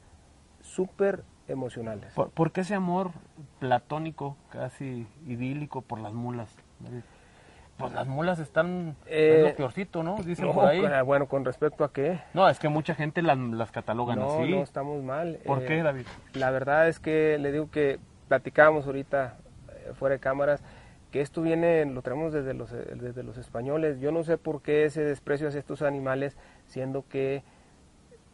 súper 0.73 1.23
emocionales. 1.47 2.13
¿Por, 2.13 2.29
¿Por, 2.29 2.51
qué 2.51 2.61
ese 2.61 2.75
amor 2.75 3.11
platónico, 3.59 4.37
casi 4.49 5.07
idílico 5.27 5.81
por 5.81 5.99
las 5.99 6.13
mulas? 6.13 6.55
Pues 7.77 7.91
las 7.91 8.07
mulas 8.07 8.39
están 8.39 8.95
eh, 9.07 9.37
es 9.37 9.49
lo 9.51 9.55
peorcito, 9.55 10.03
¿no? 10.03 10.17
Dicen 10.23 10.45
no, 10.45 10.53
por 10.53 10.65
ahí. 10.65 10.81
Bueno, 11.03 11.27
con 11.27 11.43
respecto 11.43 11.83
a 11.83 11.91
qué. 11.91 12.19
No, 12.33 12.47
es 12.47 12.59
que 12.59 12.69
mucha 12.69 12.95
gente 12.95 13.21
las, 13.21 13.37
las 13.37 13.71
catalogan 13.71 14.19
no, 14.19 14.41
así. 14.41 14.51
No, 14.51 14.61
estamos 14.61 15.03
mal. 15.03 15.39
¿Por 15.45 15.63
eh, 15.63 15.65
qué, 15.65 15.83
David? 15.83 16.05
La 16.33 16.51
verdad 16.51 16.87
es 16.87 16.99
que 16.99 17.37
le 17.39 17.51
digo 17.51 17.69
que 17.71 17.99
platicábamos 18.27 18.85
ahorita 18.85 19.37
eh, 19.69 19.91
fuera 19.93 20.13
de 20.13 20.19
cámaras 20.19 20.63
que 21.11 21.21
esto 21.21 21.43
viene, 21.43 21.85
lo 21.85 22.01
traemos 22.01 22.33
desde 22.33 22.55
los, 22.55 22.71
desde 22.71 23.21
los 23.21 23.37
españoles. 23.37 23.99
Yo 23.99 24.11
no 24.11 24.23
sé 24.23 24.39
por 24.39 24.63
qué 24.63 24.85
ese 24.85 25.03
desprecio 25.03 25.47
hacia 25.47 25.59
estos 25.59 25.83
animales, 25.83 26.35
siendo 26.65 27.07
que 27.07 27.43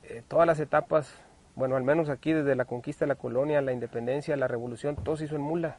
eh, 0.03 0.23
todas 0.29 0.47
las 0.47 0.61
etapas, 0.61 1.13
bueno, 1.59 1.75
al 1.75 1.83
menos 1.83 2.09
aquí 2.09 2.31
desde 2.31 2.55
la 2.55 2.63
conquista 2.63 3.03
de 3.03 3.09
la 3.09 3.15
colonia, 3.15 3.61
la 3.61 3.73
independencia, 3.73 4.37
la 4.37 4.47
revolución, 4.47 4.95
todo 4.95 5.17
se 5.17 5.25
hizo 5.25 5.35
en 5.35 5.41
mula, 5.41 5.77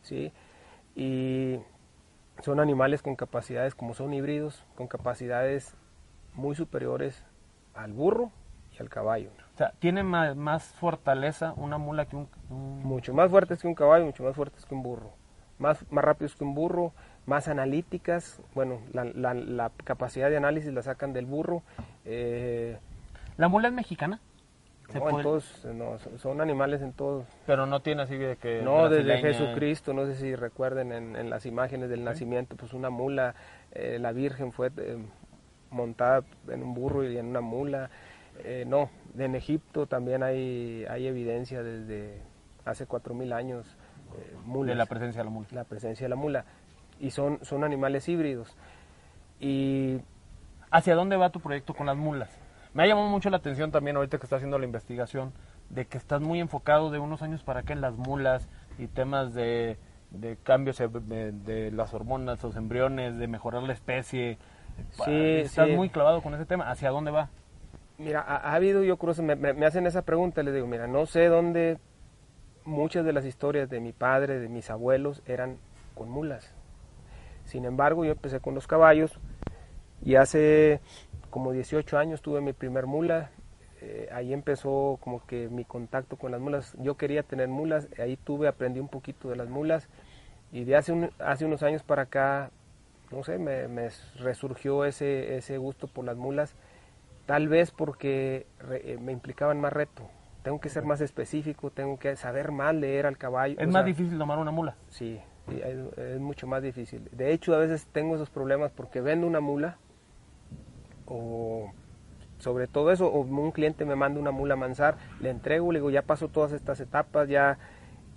¿sí? 0.00 0.32
Y 0.96 1.58
son 2.40 2.60
animales 2.60 3.02
con 3.02 3.14
capacidades, 3.14 3.74
como 3.74 3.92
son 3.92 4.14
híbridos, 4.14 4.64
con 4.74 4.88
capacidades 4.88 5.74
muy 6.32 6.56
superiores 6.56 7.26
al 7.74 7.92
burro 7.92 8.32
y 8.74 8.80
al 8.80 8.88
caballo. 8.88 9.28
O 9.54 9.58
sea, 9.58 9.74
tiene 9.78 10.02
más, 10.02 10.34
más 10.34 10.64
fortaleza 10.80 11.52
una 11.58 11.76
mula 11.76 12.06
que 12.06 12.16
un, 12.16 12.28
un, 12.48 12.82
Mucho 12.82 13.12
más 13.12 13.30
fuertes 13.30 13.60
que 13.60 13.68
un 13.68 13.74
caballo, 13.74 14.06
mucho 14.06 14.22
más 14.22 14.34
fuertes 14.34 14.64
que 14.64 14.74
un 14.74 14.82
burro. 14.82 15.12
Más, 15.58 15.84
más 15.92 16.02
rápidos 16.02 16.36
que 16.36 16.44
un 16.44 16.54
burro, 16.54 16.94
más 17.26 17.48
analíticas. 17.48 18.40
Bueno, 18.54 18.80
la, 18.94 19.04
la, 19.04 19.34
la 19.34 19.70
capacidad 19.84 20.30
de 20.30 20.38
análisis 20.38 20.72
la 20.72 20.82
sacan 20.82 21.12
del 21.12 21.26
burro. 21.26 21.62
Eh, 22.06 22.78
¿La 23.36 23.48
mula 23.48 23.68
es 23.68 23.74
mexicana? 23.74 24.20
No, 24.94 25.10
en 25.10 25.22
todos, 25.22 25.64
no, 25.66 25.98
son 26.18 26.40
animales 26.40 26.82
en 26.82 26.92
todos. 26.92 27.26
Pero 27.46 27.66
no 27.66 27.80
tiene 27.80 28.02
así 28.02 28.16
de 28.16 28.36
que... 28.36 28.62
No, 28.62 28.88
desde 28.88 29.18
Jesucristo, 29.18 29.92
no 29.92 30.06
sé 30.06 30.14
si 30.16 30.34
recuerden 30.34 30.92
en, 30.92 31.16
en 31.16 31.30
las 31.30 31.46
imágenes 31.46 31.88
del 31.90 32.04
nacimiento, 32.04 32.56
pues 32.56 32.72
una 32.72 32.90
mula, 32.90 33.34
eh, 33.72 33.98
la 34.00 34.12
Virgen 34.12 34.52
fue 34.52 34.70
eh, 34.76 34.98
montada 35.70 36.24
en 36.48 36.62
un 36.62 36.74
burro 36.74 37.04
y 37.04 37.16
en 37.16 37.26
una 37.26 37.40
mula. 37.40 37.90
Eh, 38.44 38.64
no, 38.66 38.90
en 39.16 39.34
Egipto 39.34 39.86
también 39.86 40.22
hay, 40.22 40.84
hay 40.88 41.06
evidencia 41.06 41.62
desde 41.62 42.20
hace 42.64 42.86
cuatro 42.86 43.14
mil 43.14 43.32
años. 43.32 43.76
de 44.46 44.74
la 44.74 44.86
presencia 44.86 45.20
de 45.20 45.24
la 45.24 45.30
mula. 45.30 45.48
La 45.50 45.64
presencia 45.64 46.04
de 46.04 46.08
la 46.08 46.16
mula. 46.16 46.44
Y 47.00 47.10
son, 47.10 47.38
son 47.42 47.64
animales 47.64 48.08
híbridos. 48.08 48.56
Y... 49.40 50.00
¿Hacia 50.70 50.94
dónde 50.94 51.16
va 51.16 51.28
tu 51.28 51.38
proyecto 51.38 51.74
con 51.74 51.84
las 51.84 51.98
mulas? 51.98 52.30
Me 52.74 52.82
ha 52.82 52.86
llamado 52.86 53.08
mucho 53.08 53.28
la 53.30 53.36
atención 53.36 53.70
también 53.70 53.96
ahorita 53.96 54.18
que 54.18 54.24
está 54.24 54.36
haciendo 54.36 54.58
la 54.58 54.64
investigación 54.64 55.32
de 55.68 55.86
que 55.86 55.98
estás 55.98 56.20
muy 56.20 56.40
enfocado 56.40 56.90
de 56.90 56.98
unos 56.98 57.22
años 57.22 57.42
para 57.42 57.60
acá 57.60 57.72
en 57.72 57.80
las 57.80 57.94
mulas 57.96 58.48
y 58.78 58.86
temas 58.86 59.34
de, 59.34 59.76
de 60.10 60.36
cambios 60.42 60.78
de, 60.78 61.70
las 61.72 61.92
hormonas, 61.94 62.42
los 62.42 62.56
embriones, 62.56 63.18
de 63.18 63.26
mejorar 63.26 63.62
la 63.62 63.72
especie. 63.72 64.38
Sí, 65.04 65.12
estás 65.40 65.68
muy 65.70 65.90
clavado 65.90 66.22
con 66.22 66.34
ese 66.34 66.46
tema. 66.46 66.70
¿Hacia 66.70 66.90
dónde 66.90 67.10
va? 67.10 67.28
Mira, 67.98 68.20
ha, 68.20 68.54
habido, 68.54 68.82
yo 68.82 68.96
creo, 68.96 69.14
me, 69.22 69.36
me, 69.36 69.66
hacen 69.66 69.86
esa 69.86 70.02
pregunta, 70.02 70.42
les 70.42 70.54
digo, 70.54 70.66
mira, 70.66 70.86
no 70.86 71.06
sé 71.06 71.26
dónde 71.26 71.78
muchas 72.64 73.04
de 73.04 73.12
las 73.12 73.24
historias 73.24 73.68
de 73.68 73.80
mi 73.80 73.92
padre, 73.92 74.38
de 74.38 74.48
mis 74.48 74.70
abuelos, 74.70 75.22
eran 75.26 75.58
con 75.94 76.08
mulas. 76.10 76.54
Sin 77.44 77.64
embargo, 77.64 78.04
yo 78.04 78.12
empecé 78.12 78.40
con 78.40 78.54
los 78.54 78.66
caballos 78.66 79.18
y 80.04 80.16
hace 80.16 80.80
como 81.32 81.50
18 81.50 81.96
años 81.96 82.20
tuve 82.20 82.42
mi 82.42 82.52
primer 82.52 82.86
mula, 82.86 83.30
eh, 83.80 84.08
ahí 84.12 84.34
empezó 84.34 84.98
como 85.00 85.26
que 85.26 85.48
mi 85.48 85.64
contacto 85.64 86.16
con 86.16 86.30
las 86.30 86.42
mulas. 86.42 86.76
Yo 86.78 86.98
quería 86.98 87.22
tener 87.22 87.48
mulas, 87.48 87.88
ahí 87.98 88.18
tuve, 88.18 88.48
aprendí 88.48 88.78
un 88.78 88.88
poquito 88.88 89.30
de 89.30 89.36
las 89.36 89.48
mulas 89.48 89.88
y 90.52 90.64
de 90.64 90.76
hace, 90.76 91.10
hace 91.18 91.46
unos 91.46 91.62
años 91.62 91.82
para 91.82 92.02
acá, 92.02 92.50
no 93.10 93.24
sé, 93.24 93.38
me, 93.38 93.88
resurgió 94.18 94.84
ese, 94.84 95.38
ese 95.38 95.56
gusto 95.56 95.88
por 95.88 96.04
las 96.04 96.18
mulas, 96.18 96.54
tal 97.24 97.48
vez 97.48 97.70
porque 97.70 98.46
eh, 98.70 98.98
me 99.00 99.12
implicaban 99.12 99.58
más 99.58 99.72
reto. 99.72 100.02
Tengo 100.42 100.60
que 100.60 100.68
ser 100.68 100.84
más 100.84 101.00
específico, 101.00 101.70
tengo 101.70 101.98
que 101.98 102.14
saber 102.16 102.52
más 102.52 102.74
leer 102.74 103.06
al 103.06 103.16
caballo. 103.16 103.56
¿Es 103.58 103.68
más 103.68 103.86
difícil 103.86 104.18
tomar 104.18 104.38
una 104.38 104.50
mula? 104.50 104.76
Sí, 104.90 105.18
es, 105.48 105.98
es 105.98 106.20
mucho 106.20 106.46
más 106.46 106.62
difícil. 106.62 107.08
De 107.10 107.32
hecho, 107.32 107.54
a 107.54 107.58
veces 107.58 107.88
tengo 107.90 108.16
esos 108.16 108.28
problemas 108.28 108.70
porque 108.70 109.00
vendo 109.00 109.26
una 109.26 109.40
mula, 109.40 109.78
o 111.12 111.70
sobre 112.38 112.66
todo 112.66 112.90
eso, 112.90 113.06
o 113.06 113.20
un 113.20 113.52
cliente 113.52 113.84
me 113.84 113.94
manda 113.94 114.18
una 114.18 114.32
mula 114.32 114.54
a 114.54 114.56
mansar, 114.56 114.96
le 115.20 115.30
entrego, 115.30 115.70
le 115.70 115.78
digo, 115.78 115.90
ya 115.90 116.02
pasó 116.02 116.28
todas 116.28 116.52
estas 116.52 116.80
etapas, 116.80 117.28
ya, 117.28 117.58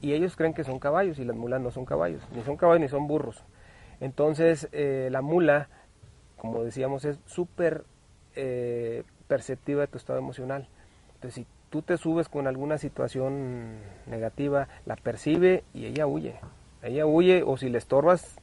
y 0.02 0.14
ellos 0.14 0.36
creen 0.36 0.54
que 0.54 0.64
son 0.64 0.80
caballos, 0.80 1.20
y 1.20 1.26
las 1.26 1.36
mulas 1.36 1.62
no 1.62 1.70
son 1.70 1.86
caballos, 1.86 2.24
ni 2.34 2.42
son 2.42 2.58
caballos 2.58 2.82
ni 2.82 2.88
son 2.88 3.08
burros. 3.08 3.44
Entonces, 4.00 4.68
eh, 4.72 5.10
la 5.12 5.22
mula, 5.22 5.70
como 6.38 6.64
decíamos, 6.64 7.06
es 7.06 7.20
súper 7.26 7.86
eh, 8.36 9.04
perceptiva 9.28 9.82
de 9.82 9.88
tu 9.88 9.98
estado 9.98 10.18
emocional. 10.18 10.68
Entonces, 11.16 11.34
si 11.34 11.48
tú 11.70 11.84
te 11.84 11.98
subes 11.98 12.28
con 12.28 12.48
alguna 12.48 12.78
situación 12.80 13.76
negativa, 14.08 14.68
la 14.86 14.96
percibe 14.96 15.64
y 15.74 15.86
ella 15.86 16.08
huye. 16.08 16.36
Ella 16.82 17.06
huye, 17.06 17.44
o 17.46 17.58
si 17.58 17.70
le 17.70 17.78
estorbas, 17.78 18.38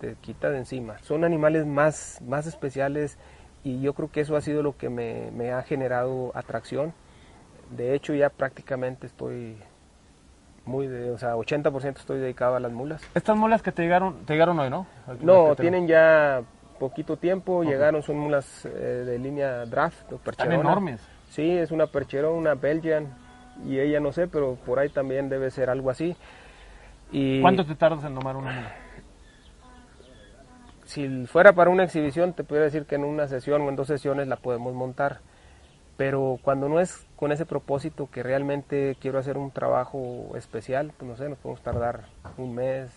te 0.00 0.16
quita 0.16 0.50
de 0.50 0.58
encima. 0.58 0.98
Son 0.98 1.24
animales 1.24 1.66
más, 1.66 2.20
más 2.26 2.46
especiales 2.46 3.16
y 3.64 3.80
yo 3.80 3.94
creo 3.94 4.10
que 4.10 4.20
eso 4.20 4.36
ha 4.36 4.42
sido 4.42 4.62
lo 4.62 4.76
que 4.76 4.90
me, 4.90 5.50
ha 5.50 5.62
generado 5.62 6.30
atracción. 6.34 6.92
De 7.70 7.94
hecho, 7.94 8.14
ya 8.14 8.28
prácticamente 8.28 9.06
estoy 9.06 9.56
muy 10.66 10.86
de, 10.86 11.10
o 11.10 11.18
sea, 11.18 11.34
80% 11.34 11.96
estoy 11.96 12.20
dedicado 12.20 12.56
a 12.56 12.60
las 12.60 12.70
mulas. 12.70 13.02
Estas 13.14 13.36
mulas 13.36 13.62
que 13.62 13.72
te 13.72 13.82
llegaron, 13.82 14.24
te 14.26 14.34
llegaron 14.34 14.58
hoy, 14.58 14.68
¿no? 14.68 14.86
no, 15.22 15.56
tienen 15.56 15.86
ya 15.86 16.42
poquito 16.78 17.16
tiempo, 17.16 17.64
llegaron, 17.64 18.02
son 18.02 18.18
mulas 18.18 18.66
eh, 18.66 18.68
de 18.68 19.18
línea 19.18 19.64
draft, 19.64 20.12
Están 20.26 20.52
enormes. 20.52 21.00
Sí, 21.30 21.50
es 21.50 21.70
una 21.70 21.86
percherón, 21.86 22.34
una 22.34 22.54
Belgian, 22.54 23.14
y 23.66 23.78
ella 23.78 23.98
no 23.98 24.12
sé, 24.12 24.28
pero 24.28 24.56
por 24.66 24.78
ahí 24.78 24.90
también 24.90 25.30
debe 25.30 25.50
ser 25.50 25.70
algo 25.70 25.90
así. 25.90 26.14
Y 27.12 27.40
¿Cuánto 27.40 27.64
te 27.64 27.74
tardas 27.74 28.04
en 28.04 28.14
tomar 28.14 28.36
una 28.36 28.52
mula? 28.52 28.83
Si 30.94 31.26
fuera 31.26 31.52
para 31.54 31.70
una 31.70 31.82
exhibición, 31.82 32.34
te 32.34 32.44
podría 32.44 32.66
decir 32.66 32.86
que 32.86 32.94
en 32.94 33.02
una 33.02 33.26
sesión 33.26 33.62
o 33.62 33.68
en 33.68 33.74
dos 33.74 33.88
sesiones 33.88 34.28
la 34.28 34.36
podemos 34.36 34.74
montar. 34.74 35.18
Pero 35.96 36.38
cuando 36.42 36.68
no 36.68 36.78
es 36.78 37.04
con 37.16 37.32
ese 37.32 37.46
propósito 37.46 38.08
que 38.12 38.22
realmente 38.22 38.96
quiero 39.00 39.18
hacer 39.18 39.36
un 39.36 39.50
trabajo 39.50 40.32
especial, 40.36 40.92
pues 40.96 41.10
no 41.10 41.16
sé, 41.16 41.28
nos 41.28 41.38
podemos 41.38 41.62
tardar 41.62 42.04
un 42.36 42.54
mes, 42.54 42.90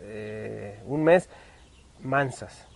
eh, 0.00 0.80
un 0.86 1.04
mes 1.04 1.30
mansas. 2.02 2.66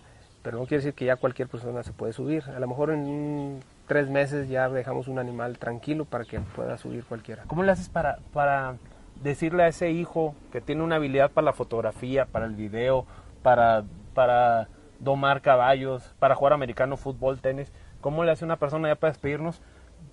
Pero 0.41 0.57
no 0.57 0.65
quiere 0.65 0.83
decir 0.83 0.93
que 0.93 1.03
ya 1.03 1.17
cualquier 1.17 1.49
persona 1.49 1.83
se 1.83 1.91
puede 1.91 2.13
subir. 2.13 2.43
A 2.55 2.59
lo 2.59 2.67
mejor 2.67 2.91
en 2.91 3.59
tres 3.87 4.09
meses 4.09 4.47
ya 4.47 4.69
dejamos 4.69 5.09
un 5.09 5.19
animal 5.19 5.57
tranquilo 5.57 6.05
para 6.05 6.23
que 6.23 6.39
pueda 6.39 6.77
subir 6.77 7.03
cualquiera. 7.03 7.43
¿Cómo 7.47 7.63
le 7.63 7.73
haces 7.73 7.89
para, 7.89 8.19
para 8.31 8.75
decirle 9.21 9.63
a 9.63 9.67
ese 9.67 9.91
hijo 9.91 10.33
que 10.53 10.61
tiene 10.61 10.81
una 10.81 10.95
habilidad 10.95 11.31
para 11.31 11.45
la 11.45 11.53
fotografía, 11.53 12.25
para 12.25 12.45
el 12.45 12.55
video, 12.55 13.05
para 13.43 13.83
para 14.15 14.69
domar 14.99 15.41
caballos, 15.41 16.15
para 16.17 16.33
jugar 16.33 16.53
americano, 16.53 16.97
fútbol, 16.97 17.39
tenis. 17.39 17.71
¿Cómo 18.01 18.23
le 18.23 18.31
hace 18.31 18.45
una 18.45 18.57
persona 18.57 18.87
ya 18.87 18.95
para 18.95 19.11
despedirnos? 19.11 19.61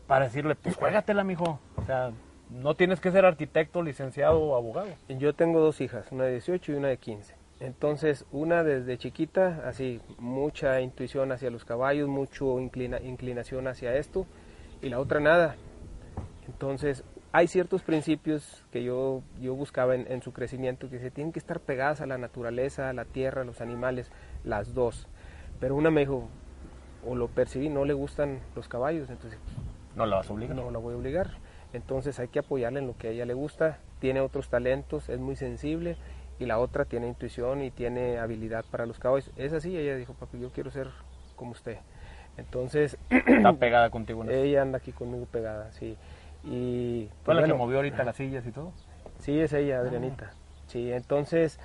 Para 0.06 0.26
decirle, 0.26 0.54
pues 0.56 0.76
juégatela, 0.76 1.24
mijo. 1.24 1.58
O 1.76 1.84
sea, 1.86 2.12
no 2.50 2.74
tienes 2.74 3.00
que 3.00 3.10
ser 3.10 3.24
arquitecto, 3.24 3.82
licenciado 3.82 4.38
o 4.38 4.56
abogado. 4.56 4.88
Yo 5.08 5.34
tengo 5.34 5.60
dos 5.60 5.80
hijas, 5.80 6.12
una 6.12 6.24
de 6.24 6.32
18 6.32 6.72
y 6.72 6.74
una 6.74 6.88
de 6.88 6.98
15. 6.98 7.34
Entonces, 7.60 8.26
una 8.32 8.64
desde 8.64 8.98
chiquita, 8.98 9.62
así, 9.64 10.00
mucha 10.18 10.80
intuición 10.80 11.30
hacia 11.30 11.50
los 11.50 11.64
caballos, 11.64 12.08
mucho 12.08 12.58
inclinación 12.58 13.68
hacia 13.68 13.94
esto, 13.94 14.26
y 14.82 14.88
la 14.88 14.98
otra 14.98 15.20
nada. 15.20 15.54
Entonces, 16.48 17.04
hay 17.32 17.46
ciertos 17.46 17.82
principios 17.82 18.62
que 18.70 18.84
yo, 18.84 19.22
yo 19.40 19.54
buscaba 19.54 19.94
en, 19.94 20.22
su 20.22 20.32
crecimiento 20.32 20.90
que 20.90 20.98
se 20.98 21.10
tienen 21.10 21.32
que 21.32 21.38
estar 21.38 21.60
pegadas 21.60 22.02
a 22.02 22.06
la 22.06 22.18
naturaleza, 22.18 22.90
a 22.90 22.92
la 22.92 23.06
tierra, 23.06 23.42
a 23.42 23.44
los 23.44 23.62
animales, 23.62 24.10
las 24.44 24.74
dos. 24.74 25.08
Pero 25.58 25.74
una 25.74 25.90
me 25.90 26.02
dijo, 26.02 26.28
o 27.06 27.14
lo 27.14 27.28
percibí, 27.28 27.70
no 27.70 27.86
le 27.86 27.94
gustan 27.94 28.40
los 28.54 28.68
caballos, 28.68 29.08
entonces... 29.08 29.38
No 29.96 30.04
la 30.04 30.16
vas 30.16 30.28
a 30.28 30.32
obligar. 30.32 30.56
No 30.56 30.70
la 30.70 30.78
voy 30.78 30.94
a 30.94 30.98
obligar. 30.98 31.30
Entonces 31.72 32.20
hay 32.20 32.28
que 32.28 32.38
apoyarle 32.38 32.80
en 32.80 32.86
lo 32.86 32.96
que 32.98 33.08
a 33.08 33.10
ella 33.10 33.24
le 33.24 33.34
gusta, 33.34 33.78
tiene 33.98 34.20
otros 34.20 34.50
talentos, 34.50 35.08
es 35.08 35.18
muy 35.18 35.36
sensible 35.36 35.96
y 36.38 36.44
la 36.44 36.58
otra 36.58 36.84
tiene 36.84 37.08
intuición 37.08 37.62
y 37.62 37.70
tiene 37.70 38.18
habilidad 38.18 38.64
para 38.70 38.84
los 38.84 38.98
caballos. 38.98 39.30
Es 39.36 39.54
así, 39.54 39.74
ella 39.76 39.96
dijo, 39.96 40.12
papi, 40.12 40.38
yo 40.38 40.50
quiero 40.50 40.70
ser 40.70 40.88
como 41.34 41.52
usted. 41.52 41.78
Entonces, 42.36 42.98
Está 43.10 43.52
pegada 43.54 43.90
contigo. 43.90 44.22
eso. 44.24 44.32
ella 44.32 44.62
anda 44.62 44.78
aquí 44.78 44.92
conmigo 44.92 45.26
pegada, 45.26 45.72
sí. 45.72 45.96
Y 46.44 47.08
¿Fue 47.24 47.34
pues, 47.34 47.36
la 47.36 47.42
que 47.42 47.52
bueno, 47.52 47.64
movió 47.64 47.76
ahorita 47.78 48.04
las 48.04 48.16
sillas 48.16 48.46
y 48.46 48.50
todo? 48.50 48.72
Sí, 49.18 49.38
es 49.38 49.52
ella, 49.52 49.78
Adrianita. 49.80 50.32
Sí, 50.66 50.92
entonces, 50.92 51.60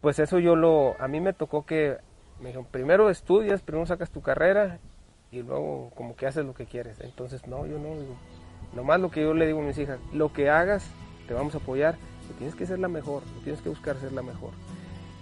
pues 0.00 0.18
eso 0.18 0.38
yo 0.38 0.56
lo, 0.56 0.94
a 1.00 1.08
mí 1.08 1.20
me 1.20 1.32
tocó 1.32 1.64
que, 1.66 1.98
me 2.38 2.48
dijeron, 2.48 2.66
primero 2.70 3.10
estudias, 3.10 3.62
primero 3.62 3.86
sacas 3.86 4.10
tu 4.10 4.20
carrera 4.20 4.78
y 5.32 5.42
luego 5.42 5.90
como 5.96 6.14
que 6.14 6.26
haces 6.26 6.44
lo 6.44 6.54
que 6.54 6.66
quieres. 6.66 7.00
Entonces, 7.00 7.46
no, 7.46 7.66
yo 7.66 7.78
no, 7.78 7.88
digo, 7.88 8.14
nomás 8.74 9.00
lo 9.00 9.10
que 9.10 9.22
yo 9.22 9.34
le 9.34 9.46
digo 9.46 9.60
a 9.60 9.64
mis 9.64 9.78
hijas, 9.78 9.98
lo 10.12 10.32
que 10.32 10.50
hagas, 10.50 10.86
te 11.26 11.34
vamos 11.34 11.54
a 11.54 11.58
apoyar, 11.58 11.96
tienes 12.38 12.54
que 12.54 12.66
ser 12.66 12.78
la 12.78 12.88
mejor, 12.88 13.22
tienes 13.42 13.62
que 13.62 13.68
buscar 13.68 13.96
ser 13.96 14.12
la 14.12 14.22
mejor. 14.22 14.50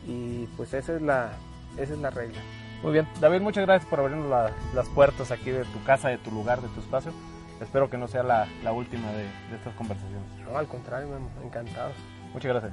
Y 0.07 0.47
pues 0.57 0.75
esa 0.75 0.97
es 0.97 1.03
la, 1.03 1.33
esa 1.79 1.95
es 1.95 1.99
la 2.01 2.11
regla. 2.11 2.39
Muy 2.83 2.93
bien. 2.93 3.07
David, 3.21 3.41
muchas 3.41 3.65
gracias 3.65 3.89
por 3.89 4.01
abrirnos 4.01 4.29
la- 4.29 4.51
las 4.75 4.89
puertas 4.89 5.31
aquí 5.31 5.51
de 5.51 5.65
tu 5.65 5.83
casa, 5.85 6.09
de 6.09 6.19
tu 6.19 6.31
lugar, 6.33 6.61
de 6.61 6.69
tu 6.69 6.81
espacio. 6.81 7.13
Espero 7.63 7.89
que 7.89 7.97
no 7.97 8.09
sea 8.09 8.23
la, 8.23 8.47
la 8.63 8.73
última 8.73 9.11
de, 9.13 9.23
de 9.23 9.57
estas 9.57 9.75
conversaciones. 9.75 10.27
No, 10.45 10.59
al 10.59 10.67
contrario, 10.67 11.09
encantados. 11.45 11.95
Muchas 12.33 12.51
gracias. 12.53 12.73